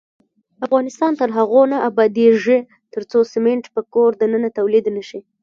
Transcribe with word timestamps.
افغانستان 0.65 1.11
تر 1.19 1.29
هغو 1.37 1.61
نه 1.71 1.77
ابادیږي، 1.89 2.57
ترڅو 2.93 3.19
سمنټ 3.33 3.63
په 3.75 3.81
کور 3.93 4.09
دننه 4.21 4.49
تولید 4.57 4.85
نشي. 4.95 5.19